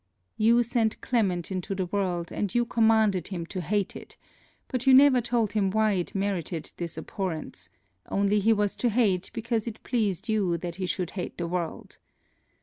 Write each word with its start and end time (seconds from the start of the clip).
You 0.35 0.63
sent 0.63 0.99
Clement 1.01 1.51
into 1.51 1.75
the 1.75 1.85
world 1.85 2.31
and 2.31 2.55
you 2.55 2.65
commanded 2.65 3.27
him 3.27 3.45
to 3.45 3.61
hate 3.61 3.95
it, 3.95 4.17
but 4.67 4.87
you 4.87 4.95
never 4.95 5.21
told 5.21 5.51
him 5.51 5.69
why 5.69 5.91
it 5.91 6.15
merited 6.15 6.71
this 6.77 6.97
abhorrence, 6.97 7.69
only 8.09 8.39
he 8.39 8.51
was 8.51 8.75
to 8.77 8.89
hate 8.89 9.29
because 9.31 9.67
it 9.67 9.83
pleased 9.83 10.27
you 10.27 10.57
that 10.57 10.77
he 10.77 10.87
should 10.87 11.11
hate 11.11 11.37
the 11.37 11.45
world. 11.47 11.99